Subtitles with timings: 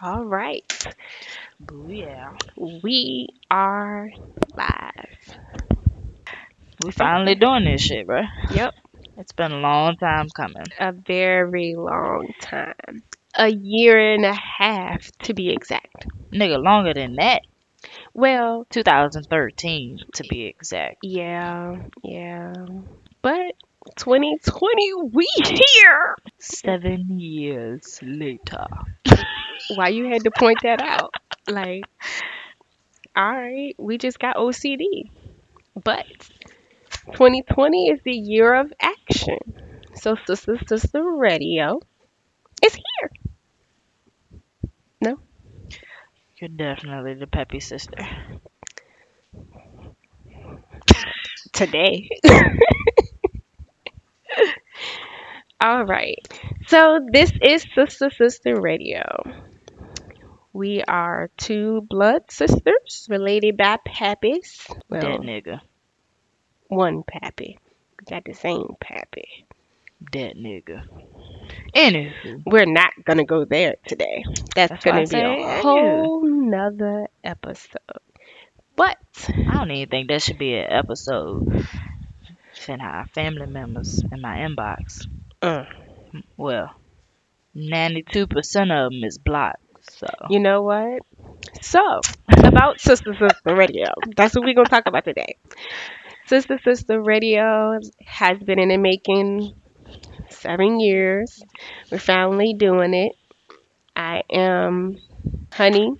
[0.00, 0.94] All right.
[1.60, 2.36] Booyah.
[2.56, 4.08] We are
[4.56, 5.38] live.
[6.84, 8.22] We finally doing this shit, bro.
[8.52, 8.74] Yep.
[9.16, 10.66] It's been a long time coming.
[10.78, 13.02] A very long time.
[13.34, 16.06] A year and a half to be exact.
[16.32, 17.42] Nigga, longer than that.
[18.14, 20.98] Well, 2013 to be exact.
[21.02, 21.74] yeah,
[22.04, 22.52] yeah.
[23.20, 23.54] But
[23.96, 26.14] 2020, we here.
[26.38, 28.66] Seven years later.
[29.74, 31.14] Why you had to point that out?
[31.48, 31.84] Like,
[33.16, 35.10] all right, we just got OCD.
[35.82, 36.06] But
[37.12, 39.38] 2020 is the year of action.
[39.94, 41.80] So, Sister Sister Radio
[42.64, 43.10] is here.
[45.00, 45.18] No?
[46.40, 48.06] You're definitely the peppy sister.
[51.58, 52.08] today.
[55.60, 56.18] All right.
[56.68, 59.04] So this is Sister Sister Radio.
[60.52, 64.66] We are two blood sisters related by pappies.
[64.88, 65.60] That nigga.
[66.68, 67.58] one pappy.
[68.00, 69.44] We got the same pappy.
[70.12, 70.82] That nigga.
[71.74, 72.42] Anywho.
[72.46, 74.24] We're not gonna go there today.
[74.54, 75.60] That's, That's gonna be say, a yeah.
[75.62, 77.80] whole nother episode.
[78.76, 78.96] But
[79.28, 81.66] I don't even think that should be an episode.
[82.54, 85.06] Finna our family members in my inbox.
[85.42, 85.64] uh,
[86.36, 86.74] Well,
[87.56, 89.62] 92% of them is blocked.
[89.88, 91.02] So, You know what?
[91.62, 93.86] So, about Sister Sister Radio.
[94.16, 95.36] That's what we're going to talk about today.
[96.26, 99.54] Sister Sister Radio has been in the making
[100.30, 101.42] seven years.
[101.90, 103.12] We're finally doing it.
[103.96, 104.98] I am
[105.52, 105.92] Honey.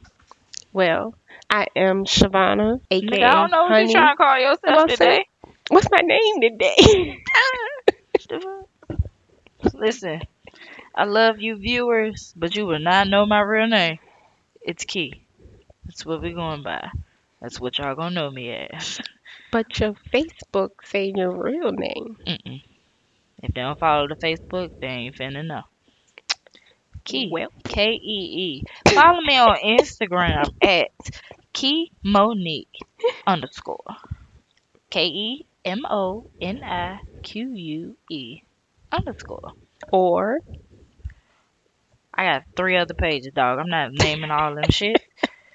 [0.73, 1.15] Well,
[1.51, 3.87] I am Shavana, aka I don't know what Honey.
[3.89, 5.27] you trying to call yourself About today.
[5.71, 7.23] What's my name today?
[9.75, 10.21] Listen,
[10.99, 13.99] I love you viewers, but you will not know my real name.
[14.61, 15.15] It's Key.
[15.87, 16.91] That's what we're going by.
[17.41, 19.01] That's what y'all gonna know me as.
[19.53, 22.17] but your Facebook say your real name.
[22.27, 22.63] Mm-mm.
[23.43, 25.63] If they don't follow the Facebook, they ain't finna know.
[27.05, 27.29] Key.
[27.33, 28.65] Well, K E E.
[28.93, 30.91] Follow me on Instagram at
[31.53, 32.77] Key Monique
[33.27, 33.85] underscore.
[34.91, 38.43] K E M O N I Q U E
[38.93, 39.53] underscore.
[39.93, 40.41] or
[42.19, 43.61] I got three other pages, dog.
[43.61, 45.01] I'm not naming all them shit.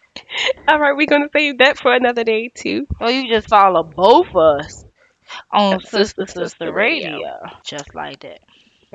[0.70, 2.88] all right, we're gonna save that for another day too.
[3.02, 4.86] Or you just follow both of us
[5.52, 7.16] on Sister, Sister Sister Radio.
[7.16, 7.40] Radio.
[7.66, 8.40] Just like that.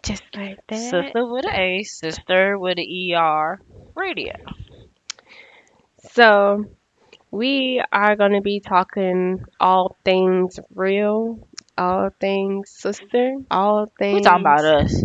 [0.03, 0.79] Just like that.
[0.79, 3.61] Sister with an A, sister with an ER,
[3.95, 4.33] radio.
[6.13, 6.65] So,
[7.31, 11.47] we are going to be talking all things real,
[11.77, 15.05] all things sister, all things We talking about us.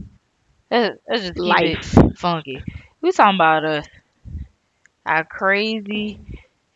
[0.73, 1.95] Let's just life.
[2.17, 2.63] funky.
[3.01, 3.87] We talking about us.
[5.05, 6.19] Our crazy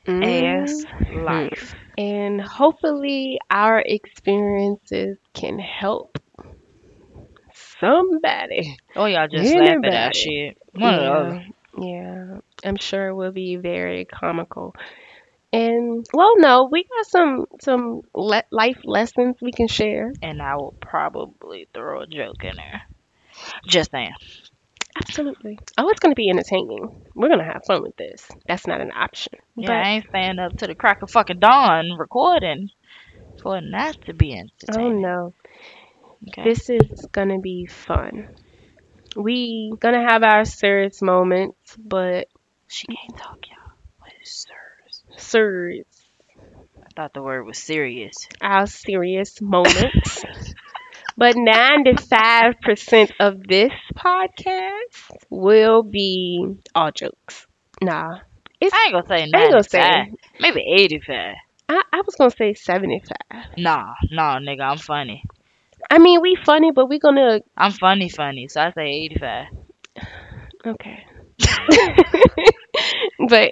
[0.05, 1.23] ass mm-hmm.
[1.23, 1.73] life.
[1.97, 6.19] And hopefully, our experiences can help
[7.79, 8.77] somebody.
[8.95, 9.91] Oh, y'all just laugh at Anybody.
[9.91, 10.57] that shit.
[10.73, 11.43] One yeah,
[11.79, 14.75] yeah, I'm sure it will be very comical.
[15.51, 20.11] And well, no, we got some some le- life lessons we can share.
[20.21, 22.83] And I will probably throw a joke in there.
[23.67, 24.13] Just saying.
[24.95, 25.59] Absolutely.
[25.77, 26.89] Oh, it's going to be entertaining.
[27.15, 28.27] We're going to have fun with this.
[28.47, 29.33] That's not an option.
[29.55, 32.69] Yeah, But I ain't staying up to the crack of fucking dawn recording
[33.41, 34.33] for not to be
[34.69, 34.97] oh, entertaining.
[34.97, 35.33] oh no,
[36.29, 36.43] Okay.
[36.43, 38.27] this is going to be fun.
[39.15, 42.27] We going to have our serious moments, but
[42.67, 43.71] She can't talk, y'all.
[43.99, 45.03] What is serious?
[45.17, 45.87] serious,
[46.83, 48.15] I thought the word was serious.
[48.41, 50.23] our serious moments.
[51.17, 56.45] but 95% of this podcast will be
[56.75, 57.47] all jokes.
[57.81, 58.19] Nah.
[58.61, 59.79] It's, I ain't gonna say I ain't gonna say.
[59.79, 60.17] 95.
[60.39, 61.35] Maybe 85.
[61.69, 63.11] I, I was going to say 75.
[63.57, 65.23] Nah, nah, nigga, I'm funny.
[65.91, 69.45] I mean, we funny, but we going to I'm funny, funny, so I say 85.
[70.65, 71.05] Okay.
[73.29, 73.51] but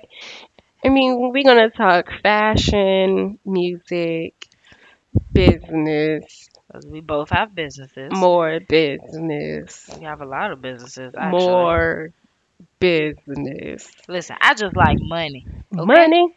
[0.84, 4.48] I mean, we're gonna talk fashion, music,
[5.32, 8.12] business, Because we both have businesses.
[8.12, 11.32] more business, We have a lot of businesses, actually.
[11.32, 12.10] more
[12.80, 15.48] business, Listen, I just like money.
[15.74, 15.86] Okay?
[15.86, 16.36] money,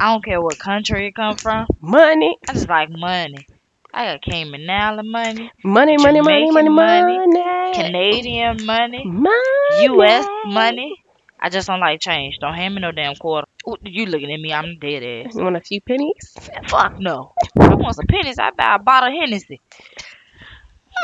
[0.00, 1.68] I don't care what country it come from.
[1.80, 3.46] money, I just like money.
[3.94, 10.26] I got Cayman Island money, money, money, money, money, money, money, Canadian money, money, U.S.
[10.46, 11.04] money.
[11.40, 12.38] I just don't like change.
[12.40, 13.46] Don't hand me no damn quarter.
[13.82, 14.52] You looking at me?
[14.52, 15.34] I'm dead ass.
[15.34, 16.34] You want a few pennies?
[16.68, 17.32] Fuck no.
[17.60, 18.38] I want some pennies.
[18.38, 19.60] I buy a bottle of Hennessy.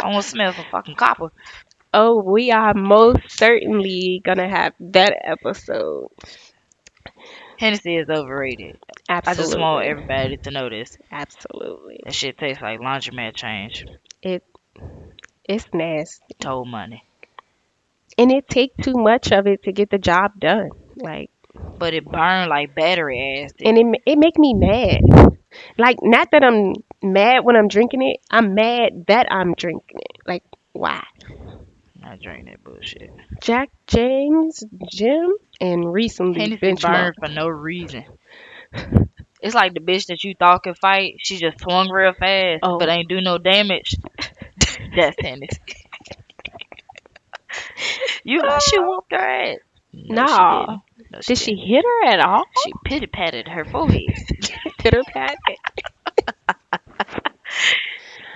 [0.03, 1.31] I want to smell some fucking copper.
[1.93, 6.09] Oh, we are most certainly gonna have that episode.
[7.59, 8.79] Hennessy is overrated.
[9.09, 9.43] Absolutely.
[9.43, 10.99] I just want everybody to know this.
[11.13, 12.01] Absolutely.
[12.05, 13.87] That shit tastes like laundromat change.
[14.23, 14.43] It
[15.45, 16.35] It's nasty.
[16.41, 17.05] Told money.
[18.19, 20.71] And it takes too much of it to get the job done.
[20.97, 21.31] Like
[21.79, 23.57] But it burned like battery acid.
[23.65, 25.01] and it it make me mad.
[25.79, 28.19] Like not that I'm mad when I'm drinking it.
[28.31, 30.19] I'm mad that I'm drinking it.
[30.27, 30.43] Like
[30.73, 31.05] why?
[32.07, 33.11] I drink that bullshit.
[33.41, 38.05] Jack James, Jim, and recently Hennessy burned for no reason.
[39.41, 41.17] It's like the bitch that you thought could fight.
[41.19, 42.79] She just swung real fast, Oh.
[42.79, 43.95] but ain't do no damage.
[44.97, 45.59] That's Hennessy.
[48.25, 48.89] you know she oh.
[48.89, 49.59] whooped her ass.
[49.93, 50.83] No,
[51.15, 51.21] No.
[51.21, 51.39] she didn't.
[51.39, 51.67] She didn't.
[51.69, 52.45] hit her at all?
[52.65, 54.03] She pity patted her forehead.
[54.79, 55.37] Pitter pat.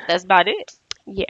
[0.09, 0.73] That's about it.
[1.07, 1.25] Yeah.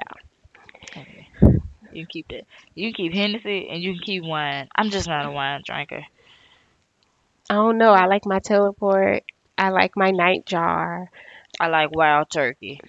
[1.92, 2.44] You keep that.
[2.74, 4.68] You keep Hennessy and you can keep wine.
[4.76, 6.04] I'm just not a wine drinker.
[7.50, 7.92] I don't know.
[7.92, 9.24] I like my teleport.
[9.56, 11.10] I like my night jar.
[11.58, 12.80] I like wild turkey.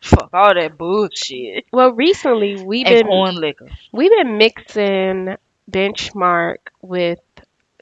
[0.00, 1.64] Fuck all that bullshit.
[1.72, 3.70] Well, recently we've And been corn liquor.
[3.92, 5.36] we've been mixing
[5.70, 7.20] benchmark with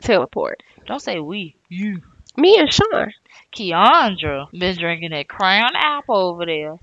[0.03, 0.63] teleport.
[0.87, 1.57] Don't say we.
[1.69, 2.03] You.
[2.37, 3.13] Me and Sean.
[3.57, 6.77] Keandra been drinking that Crown Apple over there.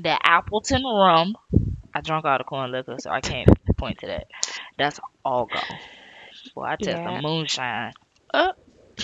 [0.00, 1.34] That Appleton rum.
[1.94, 4.26] I drunk all the corn liquor, so I can't point to that.
[4.76, 5.78] That's all gone.
[6.54, 7.04] Well, I test Yeah.
[7.04, 7.92] some moonshine.
[8.32, 8.52] Uh,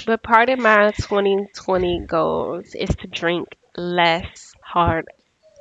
[0.06, 5.06] but part of my 2020 goals is to drink less hard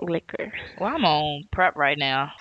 [0.01, 0.51] liquor.
[0.79, 2.31] Well, I'm on prep right now.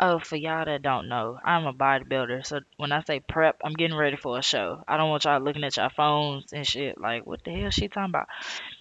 [0.00, 2.44] Oh, for y'all that don't know, I'm a bodybuilder.
[2.46, 4.82] So when I say prep, I'm getting ready for a show.
[4.88, 7.88] I don't want y'all looking at your phones and shit like, what the hell she
[7.88, 8.26] talking about?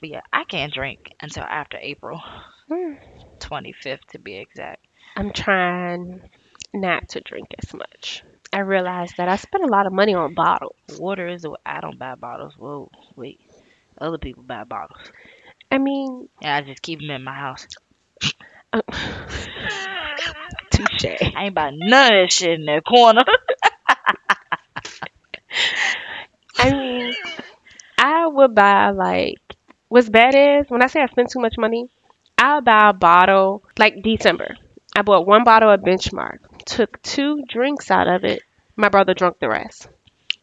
[0.02, 2.22] But yeah, I can't drink until after April
[2.68, 2.94] Hmm.
[3.40, 4.86] 25th to be exact.
[5.16, 6.22] I'm trying
[6.74, 8.24] not to drink as much.
[8.54, 10.76] I realized that I spend a lot of money on bottles.
[11.00, 12.54] Water is the I don't buy bottles.
[12.58, 13.40] Whoa, wait.
[14.00, 15.00] Other people buy bottles.
[15.72, 17.68] I mean, And I just keep them in my house.
[18.74, 18.82] uh,
[20.88, 21.34] touche.
[21.36, 23.24] I ain't buy none of that shit in that corner.
[26.58, 27.14] I mean,
[27.98, 29.42] I would buy like
[29.90, 31.90] what's bad is when I say I spend too much money,
[32.38, 34.58] I'll buy a bottle like December.
[34.96, 38.44] I bought one bottle of Benchmark, took two drinks out of it.
[38.76, 39.88] My brother drank the rest.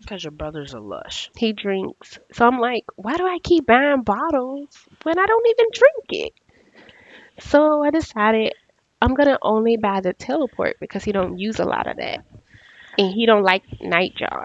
[0.01, 1.31] Because your brother's a lush.
[1.37, 2.19] He drinks.
[2.33, 4.69] So I'm like, why do I keep buying bottles
[5.03, 6.33] when I don't even drink it?
[7.41, 8.55] So I decided
[9.01, 12.25] I'm gonna only buy the teleport because he don't use a lot of that.
[12.99, 14.45] And he don't like Nightjar.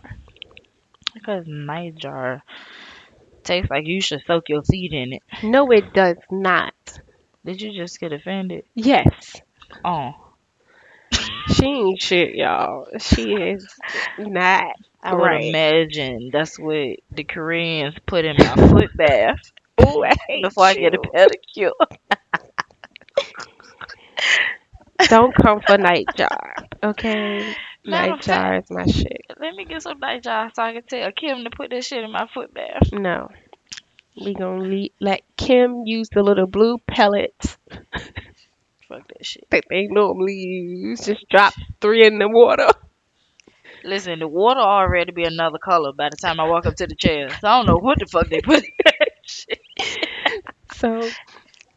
[1.14, 2.42] Because Nightjar
[3.44, 5.24] tastes like you should soak your feet in it.
[5.42, 7.00] No, it does not.
[7.46, 8.66] Did you just get offended?
[8.76, 9.42] Yes.
[9.84, 10.14] Oh,
[11.48, 12.88] She ain't shit, y'all.
[13.00, 13.68] She is
[14.18, 14.76] not.
[15.04, 15.34] I would Right.
[15.34, 19.40] imagine that's what the Koreans put in my foot bath
[19.82, 21.72] Ooh, I before I get a pedicure.
[25.10, 27.56] Don't come for night jar, okay?
[27.88, 29.22] Night of jar is my shit.
[29.40, 32.04] Let me get some night jar so I can tell Kim to put this shit
[32.04, 32.90] in my foot bath.
[32.92, 33.30] No.
[34.20, 37.58] We gonna le- let Kim use the little blue pellets
[38.88, 39.46] Fuck that shit.
[39.52, 41.06] that they normally use.
[41.06, 42.70] Just drop three in the water.
[43.84, 46.96] Listen, the water already be another color by the time I walk up to the
[46.96, 47.30] chair.
[47.30, 49.60] So I don't know what the fuck they put in that shit.
[50.74, 51.12] So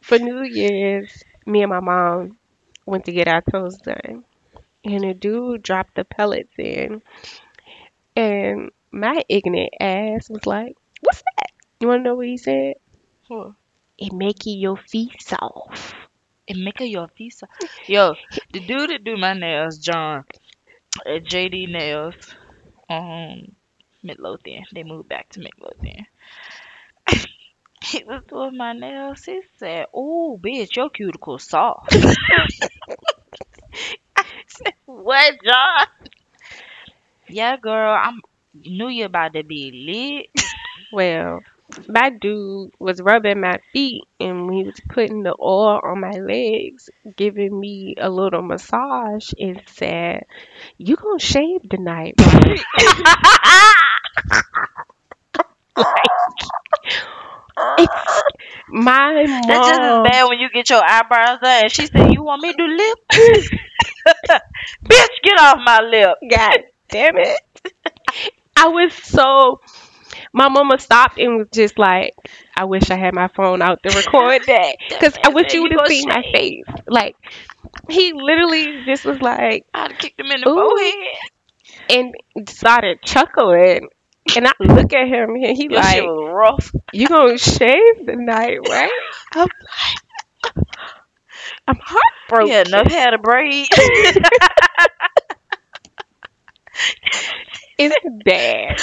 [0.01, 2.38] for New Year's, me and my mom
[2.89, 4.23] went to get our toes done.
[4.83, 7.01] And the dude dropped the pellets in.
[8.15, 11.51] And my ignorant ass was like, What's that?
[11.79, 12.75] You wanna know what he said?
[13.27, 13.53] What?
[13.97, 15.93] It making your feet soft.
[16.47, 17.47] It make a your feet so-
[17.85, 18.15] Yo,
[18.51, 20.23] the dude that do my nails, John,
[21.05, 22.15] at JD Nails,
[22.89, 23.55] um,
[24.01, 24.63] Midlothian.
[24.73, 26.07] They moved back to Midlothian.
[27.83, 29.23] he was doing my nails.
[29.25, 31.95] He said, "Oh, bitch, your cuticle soft."
[35.11, 35.87] I said, "What, John?"
[37.27, 38.21] Yeah, girl, I'm
[38.53, 40.45] knew you about to be lit.
[40.91, 41.43] Well,
[41.87, 46.89] my dude was rubbing my feet and he was putting the oil on my legs,
[47.15, 50.25] giving me a little massage and said,
[50.77, 52.67] You gonna shave tonight, right?
[57.77, 58.23] It's
[58.69, 59.41] my mom.
[59.47, 61.63] That's just as bad when you get your eyebrows done.
[61.63, 62.97] And she said, "You want me to do lip?"
[64.85, 66.17] Bitch, get off my lip.
[66.29, 67.39] God damn it.
[68.55, 69.59] I was so.
[70.33, 72.13] My mama stopped and was just like,
[72.57, 74.75] I wish I had my phone out to record that.
[74.89, 76.65] Because I wish you would have seen my face.
[76.87, 77.15] Like,
[77.89, 80.55] He literally just was like, I'd have kicked him in the Ooh.
[80.55, 80.95] forehead.
[81.89, 83.87] and started chuckling.
[84.35, 86.03] And I look at him and he Your like,
[86.33, 86.71] rough.
[86.91, 88.91] you gonna shave tonight, right?
[89.35, 90.53] I'm like,
[91.67, 91.79] I'm
[92.29, 92.47] heartbroken.
[92.47, 93.67] Yeah, enough hair to braid.
[97.77, 97.95] It's
[98.25, 98.77] bad.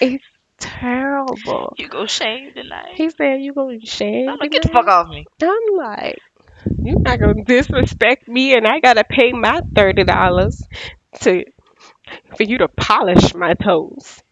[0.00, 0.24] it's
[0.58, 1.74] terrible.
[1.78, 2.94] you go shave tonight.
[2.96, 5.26] He said, you gonna shave I'm like, get the tonight?" fuck off me.
[5.42, 6.18] I'm like,
[6.82, 10.62] you're not gonna disrespect me, and I gotta pay my thirty dollars
[11.22, 11.44] to
[12.36, 14.22] for you to polish my toes.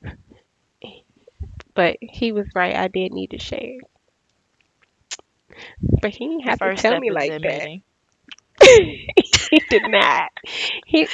[1.74, 2.74] But he was right.
[2.76, 3.80] I did need to shave,
[5.80, 7.68] but he didn't have First to tell me like that.
[8.62, 10.30] he did not.
[10.86, 11.08] He,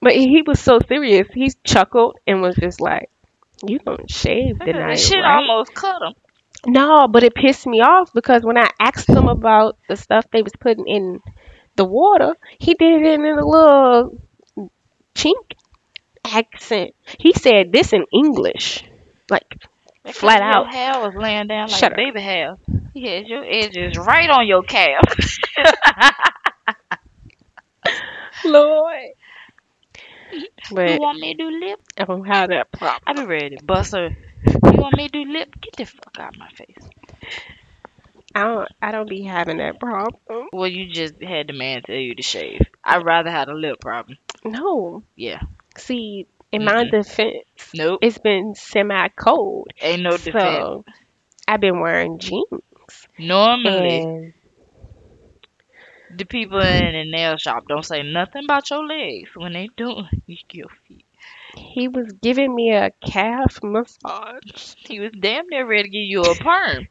[0.00, 1.28] but he was so serious.
[1.32, 3.08] He chuckled and was just like,
[3.66, 6.14] "You gonna shave tonight, shit right?" almost cut him.
[6.66, 10.42] No, but it pissed me off because when I asked him about the stuff they
[10.42, 11.20] was putting in
[11.76, 14.20] the water, he did it in a little
[15.14, 15.54] chink
[16.24, 16.94] accent.
[17.18, 18.84] He said this in English,
[19.28, 19.46] like
[20.10, 20.74] Flat your out.
[20.74, 21.96] hair was laying down like Shut up.
[21.96, 22.56] baby hair.
[22.92, 25.02] He had your edges right on your calf.
[28.44, 29.00] Lord.
[30.32, 31.80] you want me to do lip?
[31.96, 33.02] I don't have that problem.
[33.06, 34.08] I be ready to bust her.
[34.44, 35.54] You want me to do lip?
[35.60, 36.76] Get the fuck out of my face.
[38.34, 38.68] I don't.
[38.80, 40.48] I don't be having that problem.
[40.52, 42.62] Well, you just had the man tell you to shave.
[42.82, 44.16] I'd rather have a lip problem.
[44.42, 45.02] No.
[45.16, 45.42] Yeah.
[45.76, 46.84] See, in my Mm-mm.
[46.84, 48.00] defense, Nope.
[48.00, 50.32] it's been semi cold, Ain't no defense.
[50.32, 50.84] so
[51.48, 52.44] I've been wearing jeans
[53.18, 54.32] Normally, and
[56.10, 60.08] the people in the nail shop don't say nothing about your legs when they doing
[60.52, 61.06] your feet.
[61.56, 64.74] he was giving me a calf massage.
[64.88, 66.86] He was damn near ready to give you a perm.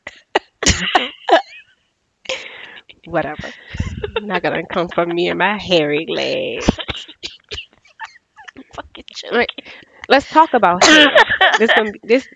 [3.06, 3.54] Whatever.
[4.20, 6.81] Not gonna come from me and my hairy legs.
[8.74, 9.32] Fucking joke.
[9.32, 9.52] Like,
[10.08, 10.84] let's talk about
[11.58, 12.28] this one, this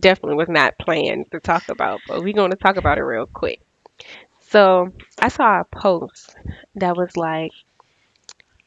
[0.00, 3.60] definitely was not planned to talk about, but we're gonna talk about it real quick.
[4.40, 6.36] So I saw a post
[6.76, 7.54] that was like,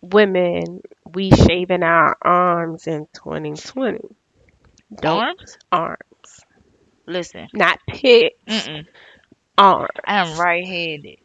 [0.01, 4.15] "Women, we shaving our arms in 2020.
[4.99, 5.57] Don't Arms?
[5.71, 6.45] arms,
[7.07, 7.49] Listen.
[7.53, 8.87] not pits, Mm-mm.
[9.57, 11.19] arms." I'm right-handed.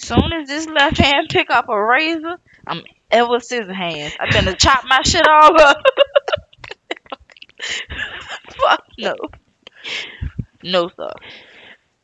[0.00, 2.36] Soon as this left hand pick up a razor,
[2.66, 4.14] I'm ever scissor hands.
[4.20, 5.78] I'm gonna chop my shit all up.
[8.60, 9.14] Fuck no.
[10.62, 11.10] No sir.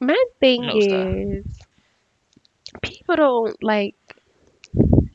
[0.01, 1.13] My thing No, sir.
[1.39, 1.59] is,
[2.83, 3.95] people don't like.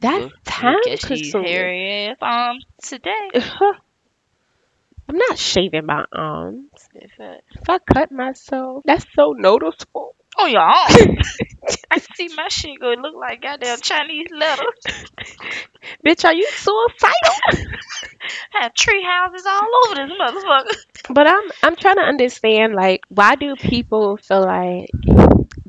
[0.01, 2.15] Look- time Look consuming.
[2.21, 3.29] arms today.
[3.33, 6.69] I'm not shaving my arms.
[6.93, 7.11] If
[7.67, 10.15] I cut myself, that's so noticeable.
[10.41, 11.17] On your arm.
[11.91, 14.67] I see my shit go look like goddamn Chinese letters.
[16.05, 17.67] Bitch, are you suicidal?
[18.51, 21.13] Have tree houses all over this motherfucker.
[21.13, 24.89] but I'm I'm trying to understand like why do people feel like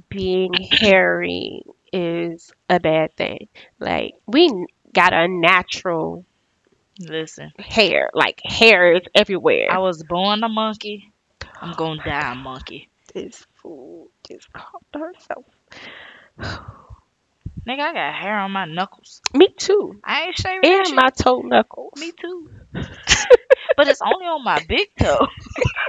[0.09, 1.63] being hairy
[1.93, 3.49] is a bad thing?
[3.79, 4.51] Like we
[4.93, 6.25] got a natural
[6.99, 9.69] Listen, hair, like hair is everywhere.
[9.71, 11.13] I was born a monkey.
[11.61, 12.91] I'm gonna die a monkey.
[13.15, 15.45] this fool just called herself.
[17.69, 19.21] Nigga, I got hair on my knuckles.
[19.35, 20.01] Me too.
[20.03, 21.93] I ain't shaving And my toe knuckles.
[21.99, 22.51] Me too.
[22.73, 25.27] but it's only on my big toe.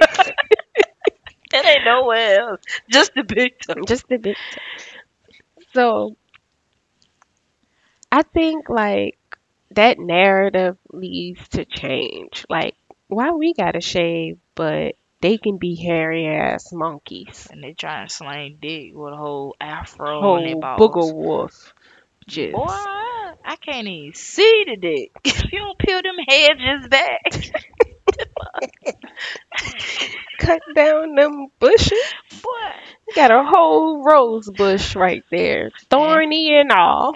[1.52, 2.60] it ain't nowhere else.
[2.90, 3.82] Just the big toe.
[3.86, 4.36] just a bit.
[5.72, 6.16] So
[8.10, 9.18] I think like
[9.70, 12.44] that narrative needs to change.
[12.50, 12.74] Like,
[13.08, 17.48] why we gotta shave, but they can be hairy ass monkeys.
[17.50, 20.80] And they try to slang dick with a whole afro on Whole their balls.
[20.80, 21.72] booger wolf.
[22.28, 25.10] Just Boy, I can't even see the dick.
[25.24, 27.54] If you don't peel them hedges back,
[30.38, 32.14] cut down them bushes.
[32.42, 32.50] boy,
[33.14, 37.14] Got a whole rose bush right there, thorny and all.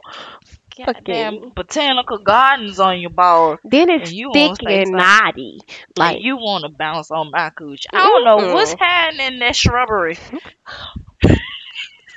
[0.84, 3.56] Fucking- botanical gardens on your ball.
[3.64, 5.60] Then it's you thick and knotty.
[5.96, 7.86] Like you want to bounce on my cooch.
[7.92, 8.78] I don't know what's Mm-mm.
[8.80, 10.18] hiding in that shrubbery.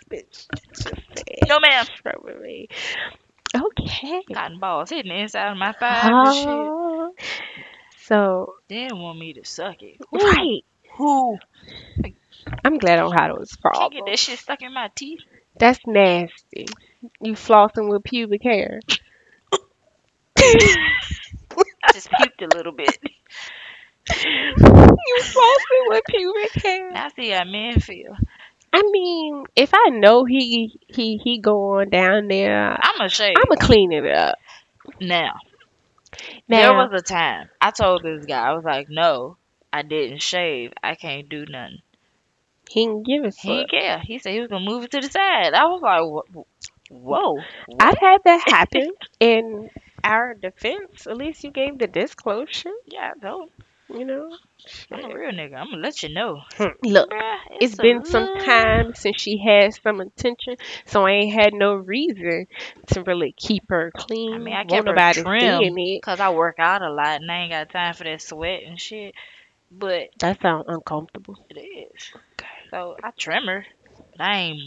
[0.09, 0.47] bitch.
[1.47, 1.85] No, ma'am.
[1.97, 2.69] strawberry.
[3.55, 4.23] Okay.
[4.33, 7.25] Cotton balls hitting the inside of my thighs and shit.
[8.01, 9.97] So They didn't want me to suck it.
[10.11, 10.63] right.
[10.97, 11.37] Who
[12.65, 15.19] I'm glad I don't have those can't get that shit stuck in my teeth?
[15.57, 16.67] That's nasty.
[17.21, 18.81] You flossing with pubic hair.
[21.83, 22.97] I just puked a little bit.
[25.07, 26.91] You flossing with pubic hair.
[26.95, 28.15] I see how men feel.
[28.73, 33.35] I mean, if I know he he he going down there, I'm a shave.
[33.35, 34.37] I'ma clean it up.
[35.01, 35.33] Now,
[36.47, 39.37] now, there was a time I told this guy, I was like, no,
[39.71, 40.73] I didn't shave.
[40.83, 41.79] I can't do nothing.
[42.69, 43.69] he didn't give a He fuck.
[43.69, 43.99] didn't care.
[43.99, 45.53] He said he was gonna move it to the side.
[45.53, 46.45] I was like,
[46.89, 47.37] whoa.
[47.79, 48.91] I've had that happen.
[49.19, 49.69] In
[50.03, 52.71] our defense, at least you gave the disclosure.
[52.85, 53.49] Yeah, him.
[53.91, 54.29] You know.
[54.91, 55.55] I'm a real nigga.
[55.55, 56.41] I'm gonna let you know.
[56.57, 56.65] Hmm.
[56.83, 61.11] Look, Bruh, it's a been some little- time since she had some attention, so I
[61.11, 62.45] ain't had no reason
[62.87, 64.33] to really keep her clean.
[64.33, 65.39] I mean, I Won't kept her nobody trim.
[65.61, 66.03] seeing it.
[66.03, 68.79] Cause I work out a lot and I ain't got time for that sweat and
[68.79, 69.15] shit.
[69.71, 71.43] But That sounds uncomfortable.
[71.49, 72.11] it is.
[72.69, 73.65] So I trim her.
[74.17, 74.59] But I ain't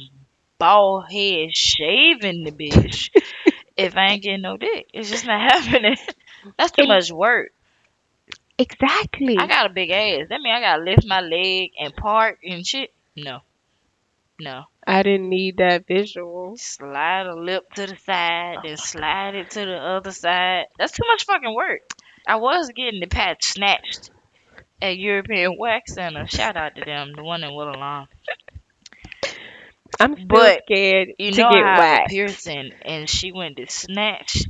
[0.63, 3.11] bald head shaving the bitch
[3.77, 4.87] if I ain't getting no dick.
[4.95, 5.97] It's just not happening.
[6.57, 7.51] That's too much work.
[8.59, 9.37] Exactly.
[9.39, 10.29] I got a big ass.
[10.29, 12.95] That mean I gotta lift my leg and park and shit.
[13.17, 13.41] No.
[14.39, 14.63] No.
[14.87, 16.57] I didn't need that visual.
[16.57, 20.67] Slide a lip to the side, then slide it to the other side.
[20.79, 21.81] That's too much fucking work.
[22.25, 24.11] I was getting the patch snatched
[24.81, 26.29] at European Wax Center.
[26.29, 28.07] Shout out to them, the one in Willow Lawn.
[30.01, 32.07] I'm still But scared You to know get I have a waxed.
[32.07, 34.45] piercing, and she went to snatch,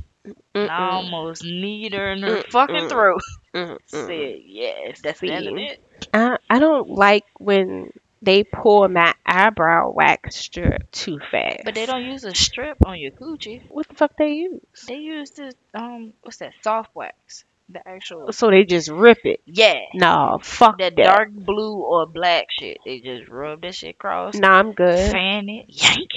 [0.55, 2.51] and I almost kneed her in her Mm-mm.
[2.51, 3.21] fucking throat.
[3.55, 3.77] mm-mm.
[3.87, 5.79] Said yes, that's the end of it.
[6.13, 11.63] I, I don't like when they pull my eyebrow wax strip too fast.
[11.63, 13.63] But they don't use a strip on your coochie.
[13.69, 14.61] What the fuck they use?
[14.87, 16.53] They use this um, what's that?
[16.63, 17.45] Soft wax.
[17.69, 18.31] The actual.
[18.33, 19.41] So they just rip it.
[19.45, 19.79] Yeah.
[19.93, 21.03] No, fuck that that.
[21.03, 22.77] dark blue or black shit.
[22.85, 25.11] They just rub that shit across, Nah, I'm good.
[25.11, 26.09] fan it, yank.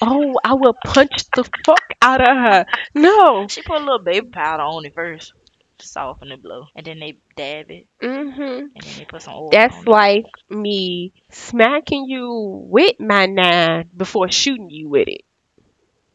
[0.00, 2.66] Oh, I will punch the fuck out of her.
[2.94, 3.46] No.
[3.48, 5.32] She put a little baby powder on it first,
[5.78, 8.60] soften the blow, and then they dab it, Mhm.
[8.74, 9.48] and then they put some oil.
[9.50, 15.24] That's on like me smacking you with my nine before shooting you with it.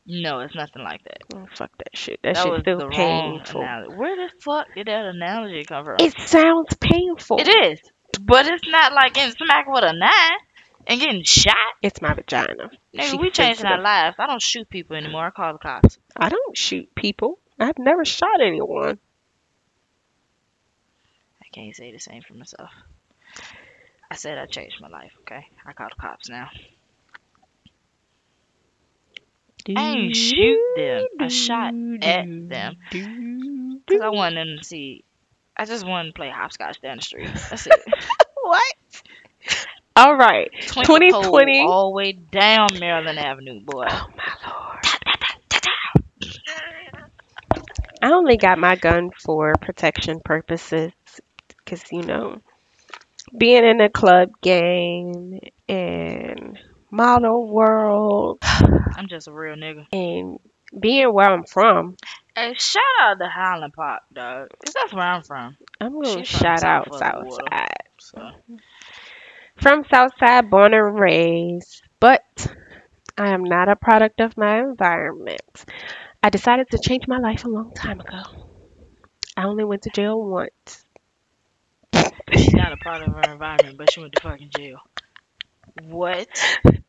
[0.06, 1.20] No, it's nothing like that.
[1.36, 2.20] Oh, fuck that shit.
[2.24, 3.62] That, That shit was still painful.
[3.62, 5.98] Where the fuck did that analogy come from?
[6.00, 7.40] It sounds painful.
[7.40, 7.80] it is,
[8.20, 10.42] but it's not like getting smacked with a knife
[10.88, 11.56] and getting shot.
[11.82, 12.72] It's my vagina.
[12.96, 14.16] Nigga, we changing our lives.
[14.20, 15.28] I don't shoot people anymore.
[15.28, 15.98] I call the cops.
[16.16, 17.38] I don't shoot people.
[17.60, 18.98] I've never shot anyone.
[21.42, 22.72] I can't say the same for myself.
[24.10, 25.46] I said I changed my life, okay?
[25.66, 26.50] I call the cops now.
[29.70, 31.06] I ain't shoot them.
[31.20, 32.78] I shot at them.
[32.90, 35.04] Because I wanted them to see.
[35.56, 37.30] I just wanted to play hopscotch down the street.
[37.50, 37.74] That's it.
[38.44, 38.74] What?
[39.96, 40.50] All right.
[40.62, 41.62] 2020.
[41.68, 43.86] all the way down Maryland Avenue, boy.
[43.88, 44.86] Oh my lord.
[48.02, 50.92] I only got my gun for protection purposes
[51.64, 52.42] because you know,
[53.38, 56.58] being in a club game and
[56.92, 59.88] model world I'm just a real nigga.
[59.94, 60.40] and
[60.78, 61.98] being where I'm from,
[62.36, 64.50] Hey, shout out to Highland Park, dog.
[64.74, 65.58] that's where I'm from.
[65.82, 67.44] I'm gonna She from shout out South of the water.
[67.50, 67.78] Southside.
[68.00, 68.32] So
[69.62, 72.24] From Southside, born and raised, but
[73.18, 75.66] I am not a product of my environment.
[76.24, 78.22] I decided to change my life a long time ago.
[79.36, 80.86] I only went to jail once.
[82.34, 84.80] she's not a product of her environment, but she went to fucking jail.
[85.84, 86.28] What?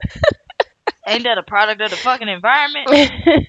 [1.06, 2.88] Ain't that a product of the fucking environment?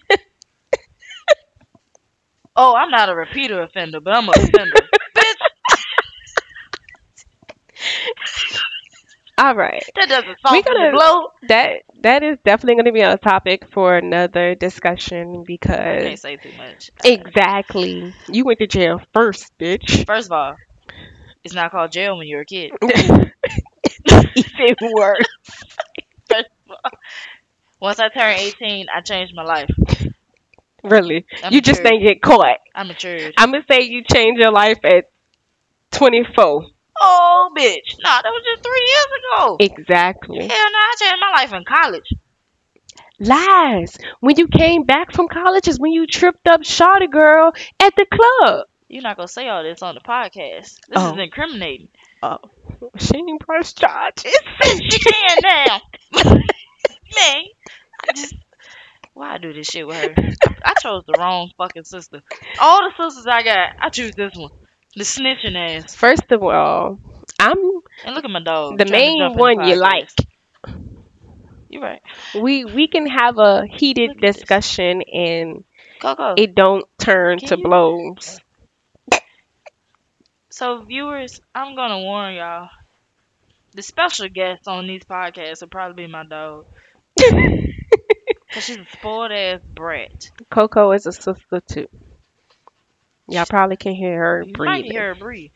[2.56, 4.78] Oh, I'm not a repeater offender, but I'm a offender.
[5.18, 5.38] Bitch,
[9.39, 9.84] All right.
[9.96, 11.30] that doesn't We soften gotta- the blow.
[11.48, 16.20] That that is definitely going to be a topic for another discussion I because can't
[16.20, 16.92] say too much.
[17.04, 20.06] exactly you went to jail first, bitch.
[20.06, 20.56] First of all,
[21.44, 22.70] it's not called jail when you're a kid.
[24.56, 25.26] Even worse.
[26.30, 26.92] First of all,
[27.84, 29.69] once I turned 18, I changed my life.
[30.84, 31.93] Really, I you just matured.
[31.93, 32.58] ain't get caught.
[32.76, 33.34] I'm matured.
[33.38, 35.12] I'm gonna say you changed your life at
[35.91, 36.65] 24.
[37.06, 37.96] Oh, bitch.
[38.04, 39.58] Nah, that was just three years ago.
[39.60, 40.39] Exactly.
[40.39, 42.13] Hell no, I changed my life in college.
[43.19, 43.98] Lies.
[44.19, 48.06] When you came back from college is when you tripped up Shawty girl at the
[48.06, 48.67] club.
[48.89, 50.62] You're not going to say all this on the podcast.
[50.62, 51.13] This Oh.
[51.13, 51.89] is incriminating.
[52.22, 52.38] Oh.
[53.00, 54.36] She ain't pressed charges.
[54.63, 55.82] she can now.
[57.15, 57.43] Man,
[58.08, 58.36] I just
[59.13, 60.13] why I do this shit with her?
[60.63, 62.21] I chose the wrong fucking sister.
[62.60, 64.49] All the sisters I got, I choose this one.
[64.95, 65.93] The snitching ass.
[65.95, 66.99] First of all,
[67.39, 67.58] I'm
[68.06, 68.78] And look at my dog.
[68.78, 70.10] the main one you like.
[71.69, 72.02] You're right.
[72.39, 74.36] We we can have a heated at this.
[74.38, 75.63] discussion and
[75.99, 76.34] go.
[76.38, 78.39] it don't turn to you- blows.
[80.49, 82.69] so viewers, I'm gonna warn y'all.
[83.76, 86.65] The special guest on these podcasts will probably be my dog.
[88.54, 90.32] Cause she's a spoiled ass brat.
[90.52, 91.88] Coco is a sister too.
[93.28, 95.52] Y'all probably can hear her You might hear her breathe.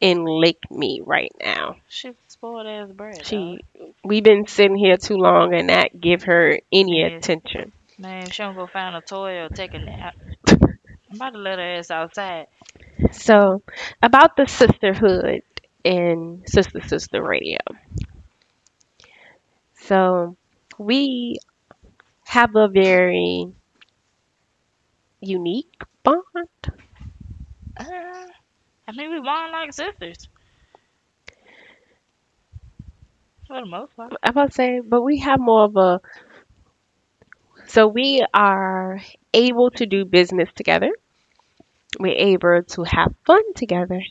[0.00, 1.76] and lick me right now.
[1.88, 3.26] She's a spoiled ass brat.
[3.26, 3.58] She,
[4.04, 7.16] we've been sitting here too long and not give her any Yeah.
[7.16, 7.72] attention.
[7.98, 10.14] man, she don't go find a toy or take a nap.
[10.48, 12.46] I'm about to let her ass outside.
[13.12, 13.62] So,
[14.02, 15.42] about the sisterhood
[15.84, 17.58] in Sister Sister Radio.
[19.74, 20.36] So,
[20.78, 21.38] we
[22.24, 23.46] have a very
[25.20, 26.24] unique bond.
[27.76, 27.84] Uh,
[28.88, 30.28] I mean, we bond like sisters.
[33.46, 34.12] For the most part.
[34.22, 36.00] I'm about to say, but we have more of a.
[37.66, 39.00] So we are
[39.32, 40.90] able to do business together.
[41.98, 44.02] We're able to have fun together,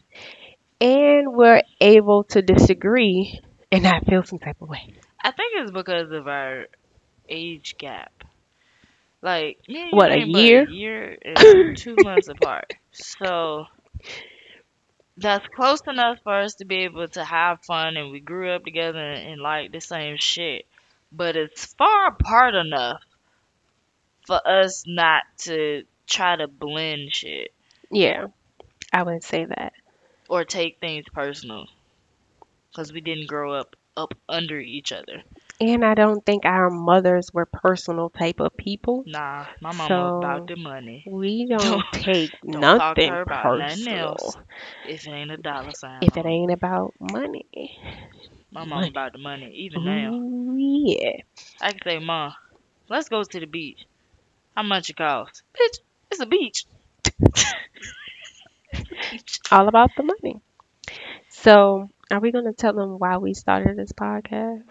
[0.80, 3.39] and we're able to disagree
[3.71, 4.93] and not feel some type of way.
[5.24, 6.66] I think it's because of our
[7.30, 8.12] age gap.
[9.22, 10.68] Like, me What, a year?
[10.68, 12.68] A year and two months apart.
[12.92, 13.66] So
[15.18, 18.64] that's close enough for us to be able to have fun, and we grew up
[18.66, 20.66] together and, and like the same shit.
[21.12, 23.02] But it's far apart enough
[24.26, 27.54] for us not to try to blend shit
[27.92, 28.28] Yeah,
[28.94, 29.74] I would say that.
[30.30, 31.68] or take things personal,
[32.72, 35.23] because we didn't grow up up under each other.
[35.60, 39.04] And I don't think our mothers were personal type of people.
[39.06, 41.04] Nah, my mama So- about the money.
[41.08, 44.38] We don't Don't- take Don't nothing nothing personal else
[44.88, 45.99] if it ain't a dollar sign.
[46.01, 47.45] if it ain't about money.
[48.51, 49.51] My mama about the money.
[49.54, 51.21] Even now, yeah.
[51.62, 52.34] I can say, "Mom,
[52.89, 53.86] let's go to the beach.
[54.56, 55.43] How much it costs?
[55.56, 55.80] Bitch,
[56.12, 56.65] it's a beach."
[59.51, 60.41] all about the money.
[61.30, 64.63] So, are we going to tell them why we started this podcast?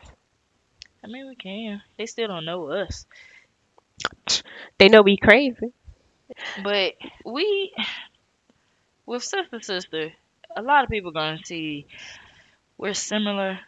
[1.04, 1.82] I mean, we can.
[1.98, 3.06] They still don't know us,
[4.78, 5.72] They know we crazy.
[6.64, 7.72] but we,
[9.06, 10.12] with sister sister,
[10.56, 11.86] a lot of people gonna see
[12.78, 13.60] we're similar,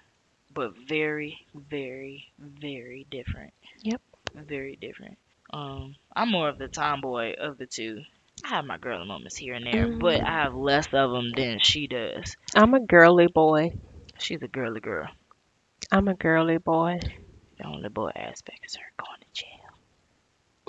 [0.54, 3.52] but very, very, very different.
[3.82, 4.00] Yep.
[4.35, 5.18] Very different.
[5.52, 8.02] Um, I'm more of the tomboy of the two.
[8.44, 10.24] I have my girly moments here and there, but Mm.
[10.24, 12.37] I have less of them than she does.
[12.55, 13.72] I'm a girly boy.
[14.18, 15.09] She's a girly girl.
[15.90, 16.98] I'm a girly boy.
[17.59, 19.78] The only boy aspect is her going to jail.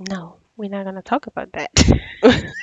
[0.10, 1.72] No, we're not going to talk about that.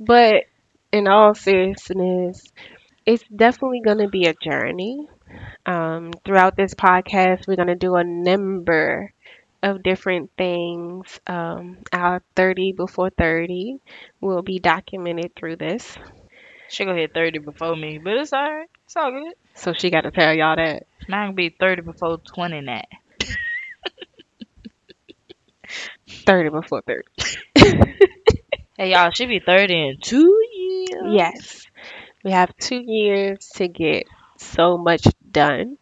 [0.00, 0.44] but
[0.92, 2.52] in all seriousness,
[3.06, 5.08] it's definitely going to be a journey.
[5.64, 9.12] Um, throughout this podcast, we're going to do a number
[9.62, 11.20] of different things.
[11.26, 13.78] Um, our 30 before 30
[14.20, 15.96] will be documented through this.
[16.68, 18.68] She gonna hit 30 before me, but it's alright.
[18.86, 19.34] It's all good.
[19.54, 20.84] So she got to tell y'all that.
[21.08, 22.86] Mine gonna be 30 before 20 that.
[26.26, 27.02] 30 before 30.
[28.76, 31.04] Hey y'all, she be 30 in two years.
[31.12, 31.66] Yes.
[32.24, 34.04] We have two years to get
[34.38, 35.78] so much done.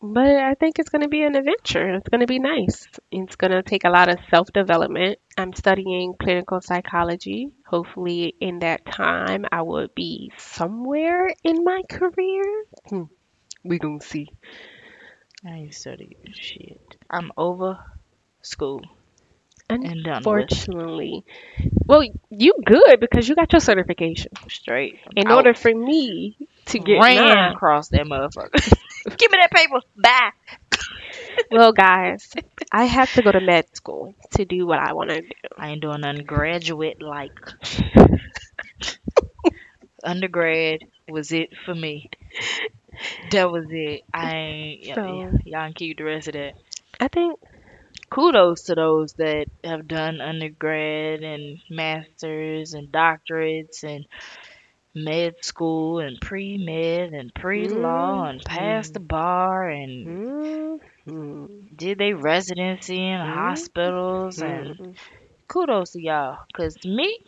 [0.00, 1.94] But I think it's going to be an adventure.
[1.94, 2.86] It's going to be nice.
[3.10, 5.18] It's going to take a lot of self development.
[5.36, 7.50] I'm studying clinical psychology.
[7.66, 12.64] Hopefully, in that time, I will be somewhere in my career.
[12.88, 13.02] Hmm.
[13.64, 14.28] We going to see.
[15.44, 16.96] I ain't studying shit.
[17.10, 17.78] I'm over
[18.42, 18.82] school
[19.68, 21.24] and Unfortunately.
[21.86, 24.32] Well, you good because you got your certification.
[24.48, 24.98] straight.
[25.16, 25.36] In Out.
[25.36, 26.36] order for me
[26.68, 28.52] to get ran across that motherfucker.
[29.18, 29.80] Give me that paper.
[30.02, 30.30] Bye.
[31.50, 32.30] Well, guys,
[32.72, 35.28] I have to go to med school to do what I want to do.
[35.56, 37.32] I ain't doing undergraduate like.
[40.04, 42.10] Undergrad was it for me.
[43.30, 44.02] That was it.
[44.12, 44.94] I ain't.
[44.94, 46.54] So- y- y'all can keep the rest of that.
[47.00, 47.38] I think,
[48.10, 54.06] kudos to those that have done undergrad and masters and doctorates and
[55.04, 60.18] med school and pre-med and pre-law and passed the bar and
[61.06, 63.34] mm, did they residency in Mhm.
[63.34, 64.78] hospitals and
[65.48, 66.38] kudos to y'all.
[66.48, 67.18] Because me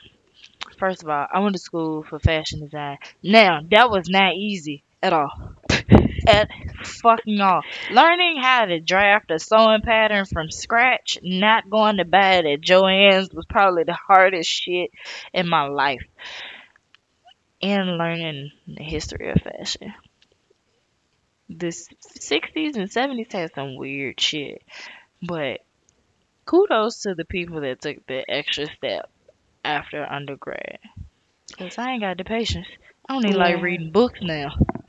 [0.78, 2.98] first of all i went to school for fashion design.
[3.22, 5.32] Now that was not easy at all.
[6.26, 6.48] At
[6.84, 7.62] fucking all.
[7.90, 12.60] Learning how to draft a sewing pattern from scratch not going to buy it at
[12.60, 14.90] joann's was probably the hardest shit
[15.32, 16.02] in my life
[17.62, 19.92] and learning the history of fashion
[21.48, 24.62] the 60s and 70s had some weird shit
[25.22, 25.60] but
[26.50, 29.08] kudos to the people that took the extra step
[29.64, 30.78] after undergrad.
[31.58, 32.66] Cause I ain't got the patience.
[33.08, 34.50] I don't even like reading books now.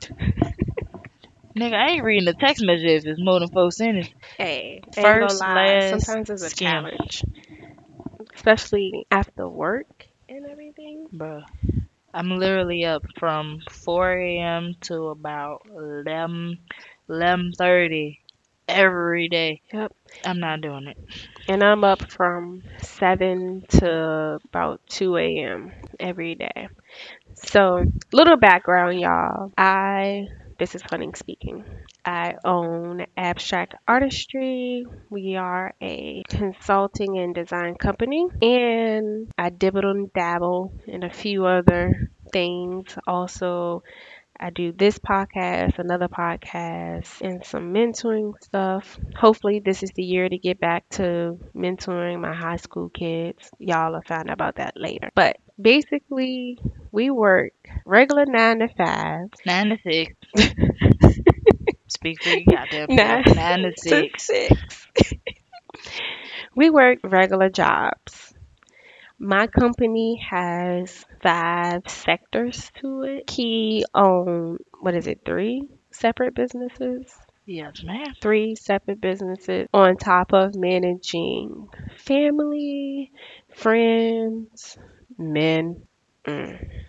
[1.56, 4.12] Nigga, I ain't reading the text message if it's more than four sentences.
[4.38, 7.24] Hey, First, last, sometimes it's a challenge,
[8.34, 11.08] especially after work and everything.
[11.12, 11.44] Bruh.
[12.14, 14.74] I'm literally up from 4 a.m.
[14.82, 16.58] to about 11,
[17.08, 18.18] 11.30
[18.68, 19.62] every day.
[19.72, 19.92] Yep.
[20.24, 20.98] I'm not doing it.
[21.48, 25.72] And I'm up from 7 to about 2 a.m.
[26.00, 26.68] every day.
[27.34, 29.52] So, little background, y'all.
[29.58, 31.64] I, this is Hunting speaking.
[32.04, 34.84] I own Abstract Artistry.
[35.10, 38.26] We are a consulting and design company.
[38.40, 42.96] And I dibble and dabble in a few other things.
[43.06, 43.82] Also,
[44.38, 48.98] I do this podcast, another podcast, and some mentoring stuff.
[49.16, 53.48] Hopefully, this is the year to get back to mentoring my high school kids.
[53.58, 55.10] Y'all will find out about that later.
[55.14, 56.58] But basically,
[56.92, 59.28] we work regular nine to five.
[59.44, 60.14] 9 to 6.
[61.88, 64.22] Speak for you goddamn Nine 9 to 6.
[64.22, 64.74] six.
[66.54, 68.34] we work regular jobs.
[69.18, 73.26] My company has five sectors to it.
[73.26, 77.06] Key own what is it, three separate businesses?
[77.46, 78.14] Yes, ma'am.
[78.20, 83.12] Three separate businesses on top of managing family,
[83.54, 84.76] friends,
[85.18, 85.82] men.
[86.24, 86.81] Mm.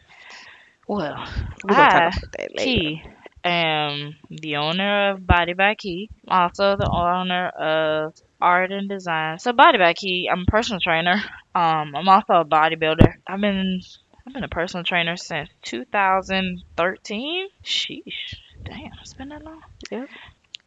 [0.93, 1.25] Well,
[1.63, 2.63] We're I, talk about that later.
[2.63, 3.03] Key,
[3.43, 6.11] am the owner of Body by Key.
[6.27, 9.39] Also the owner of Art and Design.
[9.39, 11.15] So Body by Key, I'm a personal trainer.
[11.55, 13.11] Um, I'm also a bodybuilder.
[13.25, 13.81] I've been
[14.27, 17.47] I've been a personal trainer since 2013.
[17.63, 19.61] Sheesh, damn, it's been that long.
[19.89, 20.09] Yep.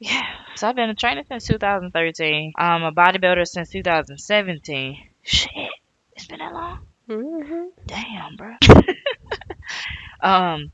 [0.01, 2.53] Yeah, so I've been a trainer since 2013.
[2.57, 4.99] I'm a bodybuilder since 2017.
[5.23, 5.51] Shit,
[6.17, 6.81] it's been that long.
[7.09, 8.55] hmm Damn, bro.
[10.21, 10.71] um,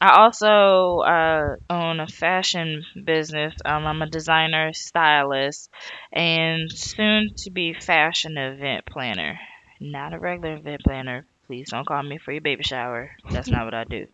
[0.00, 3.54] I also uh, own a fashion business.
[3.64, 5.70] Um, I'm a designer, stylist,
[6.12, 9.38] and soon to be fashion event planner.
[9.80, 11.24] Not a regular event planner.
[11.46, 13.12] Please don't call me for your baby shower.
[13.30, 14.06] That's not what I do.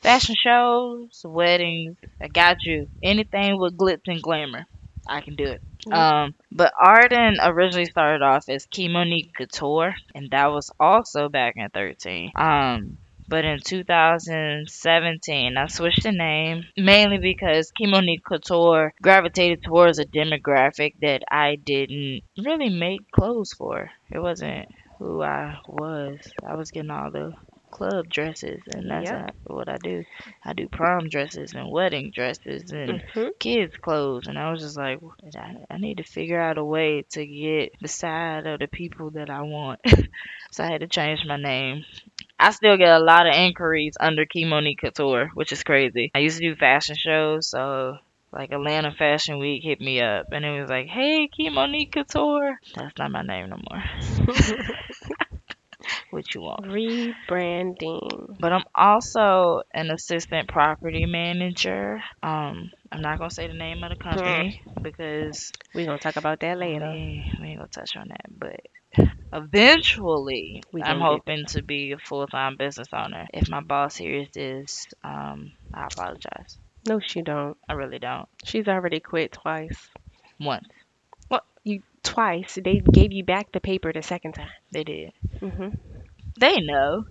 [0.00, 1.96] Fashion shows, weddings.
[2.20, 2.88] I got you.
[3.02, 4.64] Anything with glitz and glamour.
[5.06, 5.62] I can do it.
[5.92, 11.68] Um, but Arden originally started off as Kemonique Couture, and that was also back in
[11.70, 12.32] 13.
[12.34, 20.04] Um, but in 2017, I switched the name mainly because Kemonique Couture gravitated towards a
[20.06, 23.90] demographic that I didn't really make clothes for.
[24.10, 26.20] It wasn't who I was.
[26.46, 27.32] I was getting all the
[27.70, 29.12] club dresses, and that's Yep.
[29.12, 30.04] not what I do.
[30.44, 34.76] I do prom dresses and wedding dresses and hmm kids' clothes, and I was just
[34.76, 34.98] like,
[35.36, 39.10] I, I need to figure out a way to get the side of the people
[39.12, 39.80] that I want.
[40.52, 41.84] so I had to change my name.
[42.38, 46.10] I still get a lot of inquiries under Kimoni Couture, which is crazy.
[46.14, 47.96] I used to do fashion shows, so
[48.32, 52.98] like Atlanta Fashion Week hit me up, and it was like, "Hey, Kimoni Couture." That's
[52.98, 53.82] not my name no more.
[56.10, 56.64] what you want?
[56.66, 58.36] Rebranding.
[58.38, 62.02] But I'm also an assistant property manager.
[62.22, 66.40] Um, I'm not gonna say the name of the company because We're gonna talk about
[66.40, 66.90] that later.
[66.90, 68.26] we, we ain't gonna touch on that.
[68.38, 68.60] But
[69.32, 73.26] eventually, We I'm hoping to be a full time business owner.
[73.32, 76.58] If my boss hears this, um, I apologize.
[76.84, 77.56] No, she don't.
[77.68, 78.28] I really don't.
[78.44, 79.90] She's already quit twice.
[80.40, 80.66] Once
[81.30, 82.58] well You twice.
[82.62, 84.50] They gave you back the paper the second time.
[84.72, 85.70] they did, hmm
[86.40, 87.04] they know.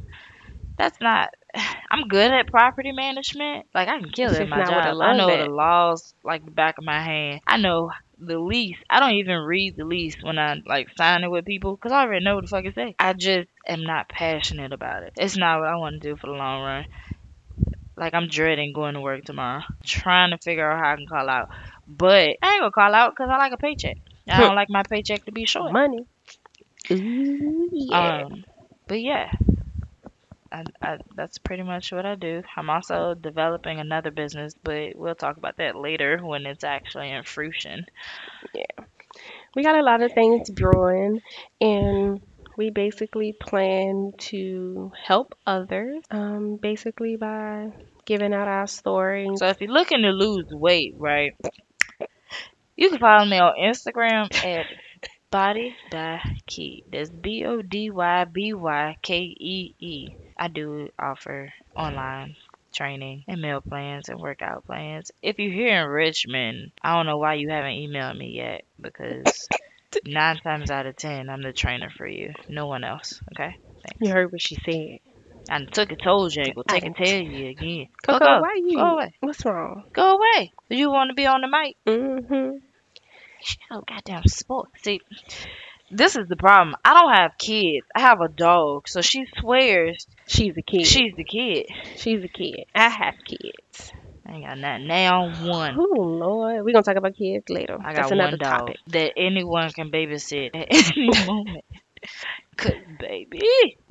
[0.78, 1.30] That's not.
[1.92, 3.68] I'm good at property management.
[3.74, 4.98] Like I can kill It's it my I job.
[5.02, 7.42] I know the laws like the back of my hand.
[7.48, 8.78] I know the lease.
[8.90, 12.04] I don't even read the lease when I like sign it with people because I
[12.04, 12.96] already know what the fuck it say.
[13.00, 15.14] I just am not passionate about it.
[15.18, 16.86] It's not what I want to do for the long run.
[17.98, 21.30] Like I'm dreading going to work tomorrow, trying to figure out how I can call
[21.30, 21.50] out.
[21.88, 23.98] But I ain't gonna call out because I like a paycheck.
[24.28, 25.72] I don't like my paycheck to be short.
[25.72, 26.06] Money.
[26.92, 28.24] Ooh, yeah.
[28.26, 28.44] Um,
[28.88, 29.32] but yeah,
[30.56, 32.42] I, I, that's pretty much what I do.
[32.56, 37.24] I'm also developing another business, but we'll talk about that later when it's actually in
[37.24, 37.86] fruition.
[38.54, 38.86] Yeah.
[39.56, 41.22] We got a lot of things brewing,
[41.60, 42.22] and
[42.58, 46.04] we basically plan to help others.
[46.10, 47.72] Um, basically by
[48.06, 49.40] giving out our stories.
[49.40, 51.34] So if you're looking to lose weight, right,
[52.78, 54.68] you can follow me on Instagram at
[55.32, 56.86] Body by Key.
[56.90, 60.08] That's B O D Y B Y K E E.
[60.38, 62.36] I do offer online
[62.74, 65.12] training and meal plans and workout plans.
[65.22, 69.48] If you're here in Richmond, I don't know why you haven't emailed me yet because
[70.06, 72.34] nine times out of ten, I'm the trainer for you.
[72.50, 73.20] No one else.
[73.34, 73.56] Okay.
[74.02, 75.00] You heard what she said.
[75.50, 77.88] I took and told you, I ain't gonna take tell you again.
[78.04, 78.78] Coco, Coco, why you?
[78.78, 79.14] go away.
[79.22, 79.84] What's wrong?
[79.94, 80.52] Go away.
[80.70, 81.78] You want to be on the mic?
[81.88, 82.58] Mm-hmm.
[83.72, 84.70] Oh, goddamn sport.
[84.84, 85.02] See,
[85.92, 86.76] this is the problem.
[86.84, 87.86] I don't have kids.
[87.96, 90.86] I have a dog, so she swears She's a kid.
[90.86, 91.68] she's the kid.
[91.98, 92.66] She's a kid.
[92.74, 93.92] I have kids.
[94.28, 94.88] I ain't got nothing.
[94.88, 95.76] Now one.
[95.78, 97.78] Oh Lord, we're gonna talk about kids later.
[97.84, 98.78] I That's got another one dog topic.
[98.88, 100.68] that anyone can babysit at
[100.98, 101.64] any moment.
[102.58, 103.42] Cause baby,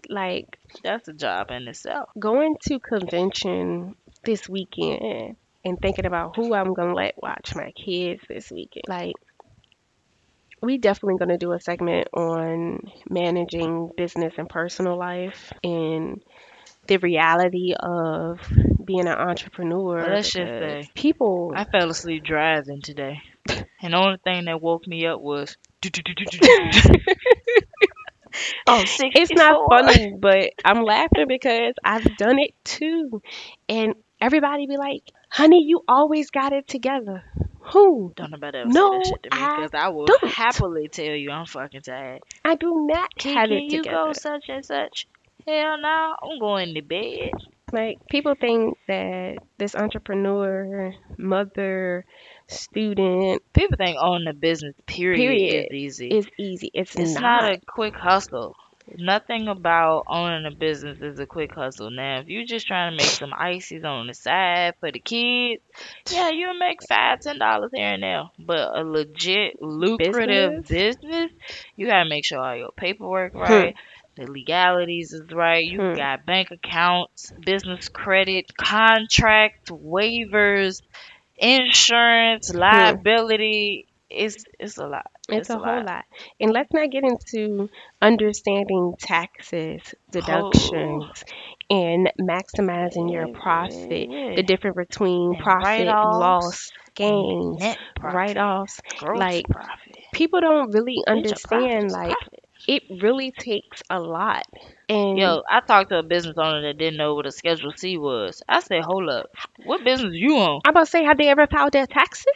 [0.09, 2.09] Like that's a job in itself.
[2.19, 8.23] going to convention this weekend and thinking about who I'm gonna let watch my kids
[8.29, 8.85] this weekend.
[8.89, 9.15] Like
[10.65, 16.23] we definitely gonna do a segment on managing business and personal life and
[16.87, 18.41] the reality of
[18.85, 20.01] being an entrepreneur.
[20.03, 24.61] Well, let's just say, people I fell asleep driving today, and the only thing that
[24.61, 25.57] woke me up was.
[28.67, 33.23] Oh, it's not funny, but I'm laughing because I've done it too.
[33.69, 37.25] And everybody be like, honey, you always got it together.
[37.73, 38.13] Who?
[38.17, 40.35] Don't nobody ever No, say that shit to me I because I will don't.
[40.37, 42.23] happily tell you I'm fucking tired.
[42.45, 45.07] I do not Can, have can it you go such and such?
[45.47, 47.31] Hell no, I'm going to bed.
[47.73, 52.05] Like people think that this entrepreneur, mother,
[52.49, 55.67] student People think owning a business period, Period.
[55.71, 56.09] is easy.
[56.11, 56.71] It's easy.
[56.75, 57.23] It's, it's not.
[57.23, 57.53] not.
[57.55, 58.57] a quick hustle.
[58.87, 61.91] Nothing about owning a business is a quick hustle.
[61.91, 65.63] Now, if you're just trying to make some ices on the side for the kids,
[66.09, 68.25] yeah, you'll make five, ten dollars here and there.
[68.39, 71.31] But a legit lucrative business,
[71.77, 73.75] you gotta make sure all your paperwork right,
[74.17, 75.65] the legalities is right.
[75.65, 75.95] You Hmm.
[75.95, 80.81] got bank accounts, business credit, contract waivers,
[81.37, 83.87] insurance, liability.
[84.11, 85.07] It's it's a lot.
[85.29, 86.05] It's, a, whole lot.
[86.39, 87.71] And let's not get into
[88.03, 89.95] understanding taxes, oh.
[90.11, 91.25] deductions,
[91.71, 93.89] and maximizing your profit.
[94.37, 97.63] The difference between And profit, loss, gains,
[98.01, 98.81] write offs.
[99.03, 99.97] Like, profit.
[100.13, 102.45] People don't really understand, like, profit.
[102.69, 104.45] it really takes a lot.
[104.91, 107.97] And Yo, I talked to a business owner that didn't know what a Schedule C
[107.97, 108.43] was.
[108.47, 109.31] I said, hold up,
[109.65, 110.61] what business you on?
[110.67, 112.27] I'm about to say, have they ever filed their taxes?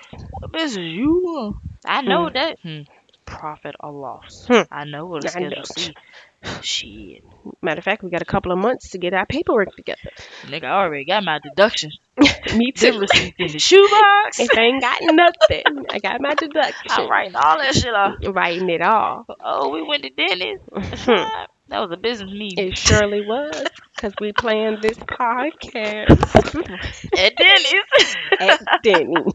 [0.41, 1.61] What business you on?
[1.87, 2.35] I know Hmm.
[2.35, 2.59] that.
[2.63, 2.81] Hmm.
[3.25, 4.47] Profit or loss.
[4.47, 4.63] Hmm.
[4.71, 5.63] I know what a I Schedule know.
[5.65, 5.95] C.
[6.63, 7.23] Shit,
[7.63, 9.99] Matter of fact, we got a couple of months to get our paperwork together.
[10.45, 11.91] nigga, I already got my deduction.
[12.57, 13.01] Me too.
[13.39, 14.39] in the shoebox.
[14.39, 16.75] If I ain't got nothing, I got my deduction.
[16.91, 18.15] I'm writing all that shit off.
[18.27, 19.27] Writing it all.
[19.45, 20.63] Oh, we went to dentist.
[21.69, 22.69] That was a business meeting.
[22.69, 23.63] It surely was,
[23.95, 26.09] because we planned this podcast
[27.19, 28.17] At dentist.
[28.41, 29.33] at Denny's.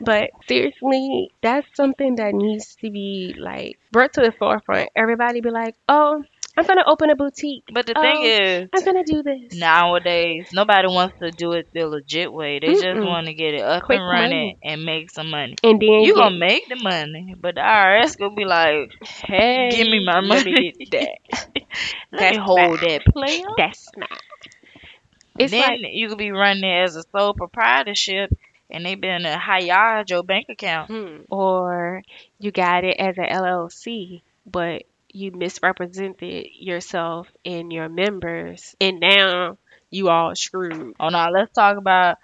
[0.00, 4.90] But seriously, that's something that needs to be like brought to the forefront.
[4.96, 6.22] Everybody be like, "Oh,
[6.58, 7.64] I'm gonna open a boutique.
[7.72, 11.68] But the Oh, thing is, I'm gonna do this." nowadays nobody wants to do it
[11.74, 12.58] the legit way.
[12.60, 13.06] They just Mm-mm.
[13.06, 14.58] want to get it up Quick and running money.
[14.62, 15.56] and make some money.
[15.62, 18.90] And then You get- gonna make the money, but the IRS gonna be like,
[19.24, 20.72] hey, give me my money.
[20.92, 21.18] that.
[22.10, 23.44] That's hold that player.
[23.58, 24.20] That's not.
[25.38, 28.30] It's then like you could be running it as a sole proprietorship,
[28.70, 30.90] and they've been to hired your bank account.
[30.90, 31.16] Hmm.
[31.28, 32.02] Or
[32.38, 34.84] you got it as an LLC, but
[35.16, 39.58] you misrepresented yourself and your members, and now
[39.90, 40.94] you all screwed.
[41.00, 42.18] Oh no, let's talk about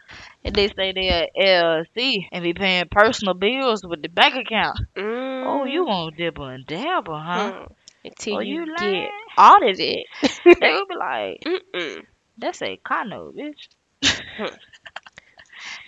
[0.45, 4.77] they say they're LLC and be paying personal bills with the bank account.
[5.45, 7.53] Oh, you won't dibble and dabble, huh?
[7.53, 7.65] Hmm.
[8.05, 10.07] Until Oh, you, you get audited.
[10.61, 12.07] they would be like, Mm-mm.
[12.39, 13.69] that's a condo, bitch.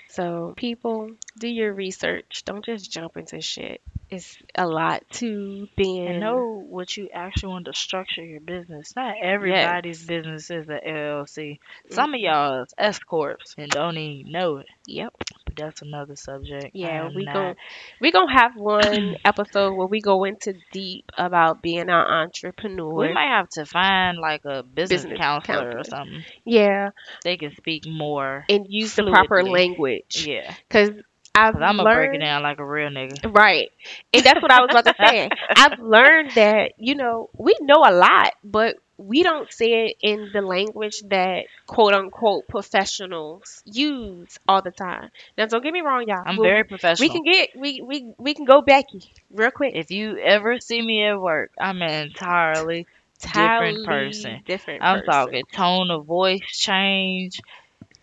[0.08, 2.42] So, people, do your research.
[2.44, 3.80] Don't just jump into shit.
[4.10, 6.06] It's a lot to being.
[6.06, 8.94] And know what you actually want to structure your business.
[8.94, 11.58] Not everybody's business is a LLC.
[11.90, 12.24] Some of mm-hmm.
[12.24, 14.66] y'all is S corps and don't even know it.
[14.86, 15.14] Yep.
[15.46, 16.70] But that's another subject.
[16.74, 17.56] Yeah, we not- gon'
[18.00, 22.94] we gonna have one episode where we go into deep about being an entrepreneur.
[22.94, 26.24] We might have to find like a business, Business counselor, or something.
[26.44, 26.90] yeah,
[27.24, 28.44] They can speak more.
[28.48, 30.26] and use the proper language.
[30.26, 30.90] Yeah, Cause
[31.34, 33.34] I've I'm gonna learned, break it down like a real nigga.
[33.36, 33.72] Right.
[34.12, 35.28] And that's what I was about to say.
[35.56, 40.30] I've learned that, you know, we know a lot, but we don't say it in
[40.32, 45.10] the language that quote unquote professionals use all the time.
[45.36, 46.22] Now don't get me wrong, y'all.
[46.24, 47.08] I'm We'll- very professional.
[47.08, 49.74] we can get we we we can go Becky real quick.
[49.74, 52.86] if you ever see me at work, I'm an entirely
[53.20, 54.42] different person.
[54.46, 55.12] Different I'm person.
[55.12, 57.40] talking tone of voice change,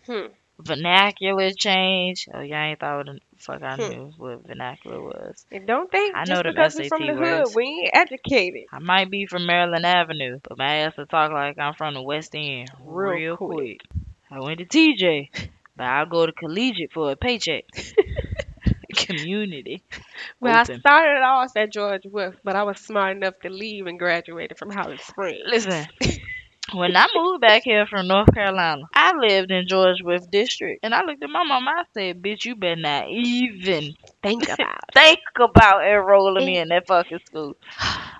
[0.05, 0.25] Hmm.
[0.65, 2.27] Vernacular change.
[2.33, 3.89] Oh, y'all ain't thought of the Fuck, I Hmm.
[3.89, 5.45] knew what vernacular was.
[5.51, 7.55] And don't think I just know the because we from SAT the hood, words.
[7.55, 8.69] we ain't educated.
[8.71, 12.01] I might be from Maryland Avenue, but my ass will talk like I'm from the
[12.01, 13.47] West End Real real, quick.
[13.49, 13.81] quick.
[14.31, 15.29] I went to TJ,
[15.75, 17.65] but I'll go to collegiate for a paycheck.
[18.97, 19.83] Community.
[20.39, 20.81] Well, I Open.
[20.81, 24.71] started off at George Wolf, but I was smart enough to leave and graduated from
[24.71, 25.43] Holly Springs.
[25.45, 25.87] Listen,
[26.73, 30.93] when I moved back here from North Carolina, I lived in George Wolf District, and
[30.93, 31.71] I looked at my mama.
[31.77, 36.87] I said, "Bitch, you better not even Think about think about enrolling me in that
[36.87, 37.55] fucking school."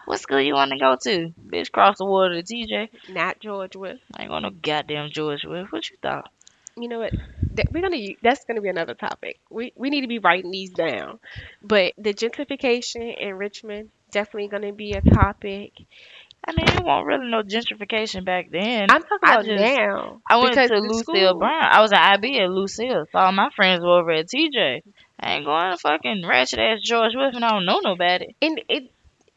[0.05, 1.33] What school you want to go to?
[1.47, 2.89] Bitch, cross the water to TJ.
[3.09, 3.99] Not George Wolf.
[4.15, 5.71] I ain't going to no goddamn George Wolf.
[5.71, 6.29] What you thought?
[6.75, 7.13] You know what?
[7.71, 7.97] We're gonna.
[8.21, 9.39] That's gonna be another topic.
[9.49, 11.19] We we need to be writing these down.
[11.61, 15.73] But the gentrification in Richmond definitely gonna be a topic.
[16.47, 18.87] I mean, it wasn't really no gentrification back then.
[18.89, 20.21] I'm talking I about just- now.
[20.27, 21.63] I went because to the Lucille school- Brown.
[21.63, 23.05] I was at IB at Lucille.
[23.11, 24.81] So all my friends were over at TJ.
[25.19, 28.35] I ain't going to fucking ratchet ass George Wolf and I don't know nobody.
[28.41, 28.91] And it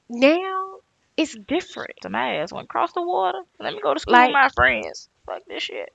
[0.09, 0.77] now
[1.17, 1.93] it's different.
[2.03, 3.39] So my ass went across the water.
[3.61, 5.09] Let me go to school Like- with my friends.
[5.27, 5.93] Fuck this shit.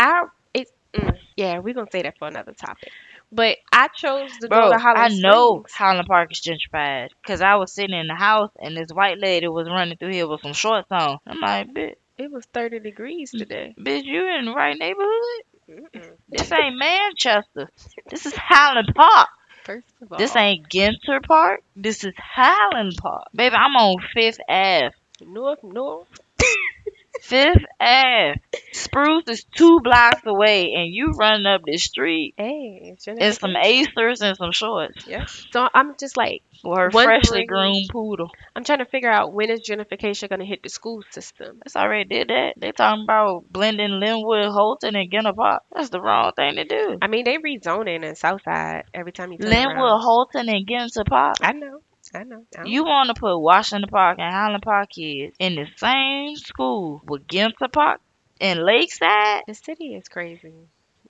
[0.00, 1.58] Our it's mm, yeah.
[1.58, 2.90] We're gonna say that for another topic.
[3.32, 5.72] But I chose to Bro, go to Holly I know Springs.
[5.72, 7.08] Highland Park is gentrified.
[7.22, 10.26] Because I was sitting in the house and this white lady was running through here
[10.28, 11.18] with some shorts on.
[11.26, 13.74] I'm like, bitch, It was 30 degrees today.
[13.78, 15.42] bitch you in the right neighborhood?
[15.70, 16.10] Mm-mm.
[16.28, 17.70] This ain't Manchester.
[18.08, 19.28] This is Highland Park.
[19.64, 21.60] First of all, This ain't Ginter Park.
[21.76, 23.28] This is Highland Park.
[23.32, 24.90] Baby, I'm on Fifth Ave.
[25.20, 26.08] North North.
[27.22, 28.40] Fifth Ave.
[28.72, 33.54] Spruce is two blocks away, and you running up the street Hey, it's in some
[33.54, 35.06] Acers and some shorts.
[35.06, 35.26] Yeah.
[35.26, 38.30] So I'm just like, Or her Wondering- freshly groomed poodle.
[38.54, 41.58] I'm trying to figure out when is gentrification gonna hit the school system.
[41.64, 42.54] That's already did that.
[42.58, 45.62] They talking about blending Linwood, Holton, and Ginter Park.
[45.72, 46.98] That's the wrong thing to do.
[47.00, 50.00] I mean, they rezoning in Southside every time you turn Linwood, around.
[50.02, 51.36] Holton, and Ginter Park.
[51.40, 51.80] I know.
[52.14, 52.44] I know.
[52.58, 52.64] I.
[52.64, 57.26] You want to put Washington Park and Highland Park kids in the same school with
[57.26, 58.00] Ginter Park
[58.40, 59.42] and Lakeside?
[59.46, 60.52] the city is crazy.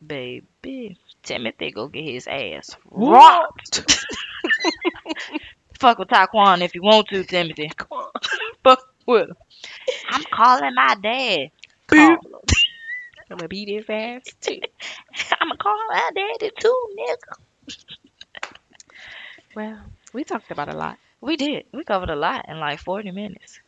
[0.06, 3.84] Baby, Timothy go get his ass rocked.
[5.78, 7.70] Fuck with Taquan if you want to, Timothy.
[7.76, 8.10] Come on.
[8.62, 9.36] Fuck with him.
[10.10, 11.50] I'm calling my dad.
[11.86, 12.18] Call.
[13.30, 14.60] I'm gonna beat his ass too.
[15.40, 17.76] I'm gonna call my daddy too, nigga.
[19.56, 19.80] Well,
[20.12, 20.98] we talked about a lot.
[21.20, 21.64] We did.
[21.72, 23.60] We covered a lot in like 40 minutes.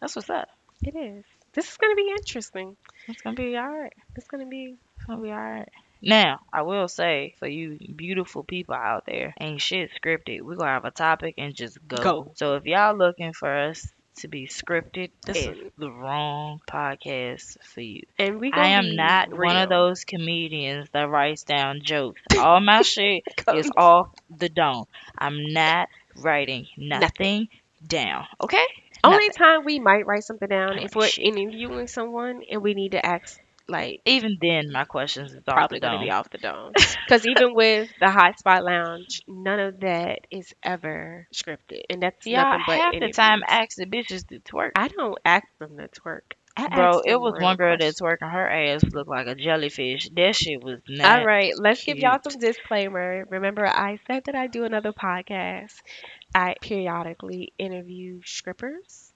[0.00, 0.48] That's what's up.
[0.82, 1.24] It is.
[1.52, 2.76] This is gonna be interesting.
[3.08, 3.92] It's gonna be alright.
[4.16, 4.76] It's gonna be.
[4.96, 5.68] It's gonna be alright.
[6.02, 10.40] Now, I will say for you beautiful people out there, ain't shit scripted.
[10.40, 12.02] We're gonna have a topic and just go.
[12.02, 12.32] Go.
[12.36, 13.86] So if y'all looking for us
[14.16, 18.02] to be scripted, this is the wrong podcast for you.
[18.18, 18.52] And we.
[18.52, 22.20] I am not one of those comedians that writes down jokes.
[22.36, 23.22] All my shit
[23.54, 24.86] is off the dome.
[25.16, 27.48] I'm not writing nothing,
[27.86, 28.26] down.
[28.40, 28.64] Okay?
[29.02, 29.32] Only Nothing.
[29.32, 33.04] time we might write something down oh, if we're interviewing someone and we need to
[33.04, 33.40] ask
[33.70, 36.72] like Even then, my questions is probably gonna be off the dome.
[37.06, 42.26] Because even with the Hot Spot Lounge, none of that is ever scripted, and that's
[42.26, 43.44] Y'all nothing but half the time interviews.
[43.48, 44.72] ask the bitches to twerk.
[44.76, 46.32] I don't ask them to twerk.
[46.56, 48.30] I Bro, it was one girl that's twerking.
[48.30, 50.08] Her ass looked like a jellyfish.
[50.14, 51.20] That shit was not.
[51.20, 53.24] All right, let's give y'all some disclaimer.
[53.30, 55.74] Remember, I said that I do another podcast.
[56.34, 59.09] I periodically interview strippers.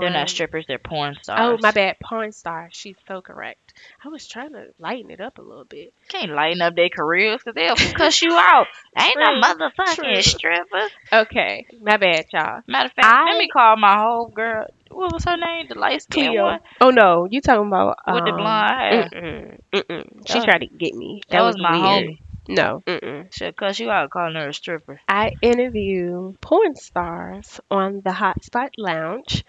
[0.00, 0.64] They're not strippers.
[0.66, 1.38] They're porn stars.
[1.40, 1.96] Oh, my bad.
[2.02, 2.68] Porn star.
[2.72, 3.74] She's so correct.
[4.04, 5.92] I was trying to lighten it up a little bit.
[6.08, 8.66] Can't lighten up their careers because they'll cuss you out.
[8.98, 10.22] Ain't no motherfucking true.
[10.22, 10.90] strippers.
[11.12, 12.60] Okay, my bad, y'all.
[12.66, 14.66] Matter of fact, I- let me call my whole girl.
[14.90, 15.66] What was her name?
[15.68, 19.08] The light skinned one Oh no, you talking about with the um, blonde hair.
[19.12, 20.04] Mm-mm, mm-mm.
[20.26, 21.20] She That was- tried to get me.
[21.30, 21.84] that was my weird.
[22.10, 22.18] homie.
[22.48, 22.82] No.
[22.86, 23.32] Mm-mm.
[23.34, 25.00] Should cuss you out calling her a stripper.
[25.08, 29.44] I interview porn stars on the Hotspot Lounge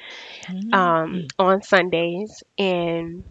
[0.47, 0.73] Mm-hmm.
[0.73, 3.23] um, on Sundays, and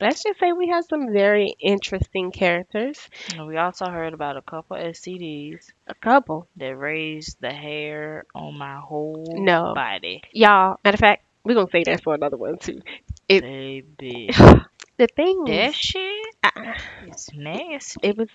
[0.00, 2.98] let's just say we have some very interesting characters.
[3.34, 8.56] And we also heard about a couple STDs A couple, that raised the hair on
[8.58, 9.72] my whole No.
[9.74, 10.22] body.
[10.32, 10.78] y'all.
[10.84, 12.80] Matter of fact, we're gonna say that for another one too.
[13.28, 14.30] It- Baby.
[15.00, 16.74] The thing that is, shit I-
[17.08, 18.00] is nasty.
[18.02, 18.28] it was.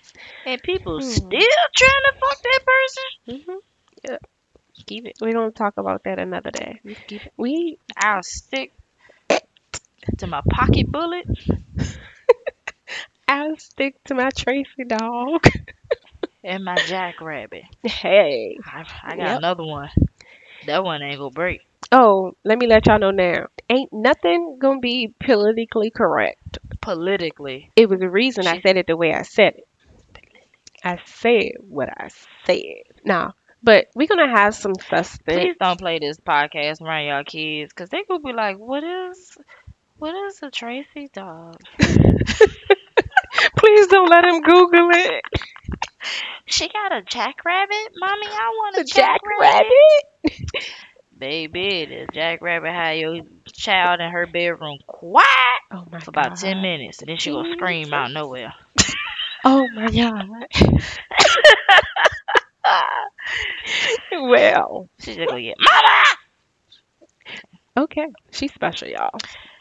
[0.44, 1.08] And people Hmm.
[1.08, 3.44] still trying to fuck that person.
[3.46, 3.58] hmm
[4.02, 4.18] yeah.
[4.86, 5.12] Keep it.
[5.20, 6.80] We're gonna talk about that another day.
[7.36, 8.72] We I'll stick
[10.18, 11.26] to my pocket bullet.
[13.28, 15.46] I'll stick to my Tracy dog.
[16.44, 17.62] and my jackrabbit.
[17.84, 18.58] hey.
[18.64, 19.38] I, I got Yep.
[19.38, 19.90] another one.
[20.66, 21.65] That one ain't gonna break.
[21.92, 23.46] Oh, let me let y'all know now.
[23.70, 26.58] Ain't nothing gonna be politically correct.
[26.80, 29.68] Politically, It was the reason I said it the way I said it.
[30.84, 32.08] I said what I
[32.44, 32.82] said.
[33.04, 35.24] Now, but we're gonna have some suspect.
[35.26, 39.38] Please don't play this podcast around y'all kids, cause they could be like, "What is,
[39.98, 41.56] what is a Tracy dog?
[43.56, 45.24] Please don't let him Google it.
[46.46, 48.26] She got a jackrabbit, mommy.
[48.26, 49.64] I want a jackrabbit.
[50.24, 50.70] jackrabbit.
[51.18, 55.26] Baby, the jackrabbit had your child in her bedroom quiet
[55.72, 56.38] Oh my for about god.
[56.38, 58.52] ten minutes, and then she gonna scream out nowhere.
[59.44, 60.26] Oh my god.
[64.12, 66.16] well, She's gonna get mama.
[67.78, 68.06] okay.
[68.30, 69.10] She's special, y'all.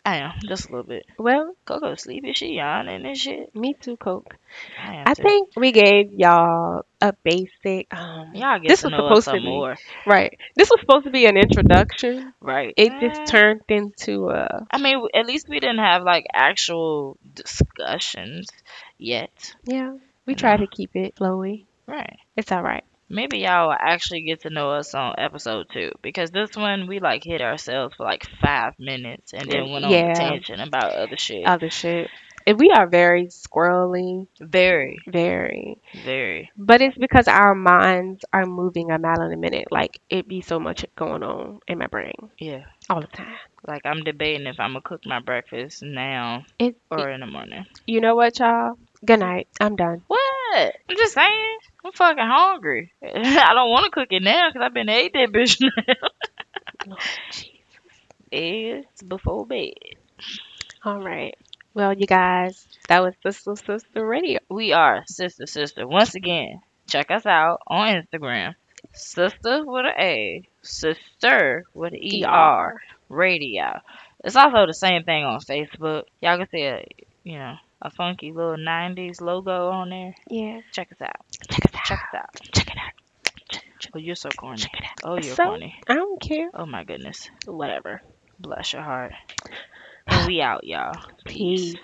[0.05, 1.05] I am just a little bit.
[1.17, 2.33] Well, Coco sleepy.
[2.33, 3.55] She yawning and shit.
[3.55, 4.35] me too, Coke.
[4.79, 7.91] I, I think we gave y'all a basic.
[7.91, 9.75] Um, y'all get this to was know supposed us to be more,
[10.05, 10.37] right.
[10.55, 12.33] This was supposed to be an introduction.
[12.39, 12.73] right?
[12.77, 17.17] It Eh, just turned into a I mean, at least we didn't have like actual
[17.33, 18.47] discussions
[18.97, 19.95] yet, yeah.
[20.27, 21.65] We try to keep it flowy.
[21.87, 22.17] right?
[22.35, 22.83] It's all right.
[23.09, 26.99] Maybe y'all will actually get to know us on episode two because this one we
[26.99, 30.11] like hit ourselves for like five minutes and then went on Yeah.
[30.11, 31.45] a tangent about other shit.
[31.45, 32.09] Other shit.
[32.47, 35.79] And we are very squirrely, very, very.
[36.03, 36.51] very.
[36.55, 39.71] But it's because our minds are moving a mile in a minute.
[39.71, 42.65] Like it be so much going on in my brain Yeah.
[42.89, 43.35] all the time.
[43.67, 47.65] Like I'm debating if I'm gonna cook my breakfast now It, or in the morning.
[47.87, 48.77] you know what, y'all?
[49.03, 49.47] Good night.
[49.59, 50.01] I'm done.
[50.07, 50.19] What?
[50.53, 51.57] I'm just saying.
[51.83, 52.91] I'm fucking hungry.
[53.03, 56.95] I don't want to cook it now because I've been ate that bitch now.
[58.31, 59.73] It's before bed.
[60.83, 61.35] All right.
[61.73, 64.39] Well, you guys, that was Sister Sister Radio.
[64.49, 65.87] We are sister sister.
[65.87, 68.55] Once again, check us out on Instagram.
[68.93, 73.79] Sister with an A, sister with an E R radio.
[74.23, 76.03] It's also the same thing on Facebook.
[76.21, 80.15] Y'all can see it, you know a funky little '90s logo on there.
[80.29, 80.61] Yeah.
[80.71, 81.15] Check us out.
[81.49, 81.83] Check us out.
[81.83, 82.41] Check us out.
[82.53, 83.61] Check it out.
[83.93, 84.57] Oh, you're so corny.
[84.57, 84.91] Check it out.
[85.03, 85.75] Oh, you're So- corny.
[85.87, 86.49] I don't care.
[86.53, 87.29] Oh my goodness.
[87.45, 88.01] Whatever.
[88.39, 89.13] Bless your heart.
[90.07, 90.93] And we out, y'all.
[91.25, 91.75] Peace.